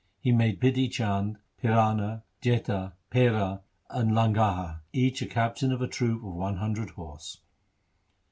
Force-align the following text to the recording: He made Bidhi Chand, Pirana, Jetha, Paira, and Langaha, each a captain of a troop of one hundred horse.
He 0.19 0.31
made 0.31 0.59
Bidhi 0.59 0.89
Chand, 0.91 1.37
Pirana, 1.61 2.23
Jetha, 2.41 2.93
Paira, 3.11 3.61
and 3.91 4.13
Langaha, 4.13 4.79
each 4.93 5.21
a 5.21 5.27
captain 5.27 5.71
of 5.71 5.79
a 5.83 5.87
troop 5.87 6.23
of 6.23 6.33
one 6.33 6.57
hundred 6.57 6.89
horse. 6.89 7.37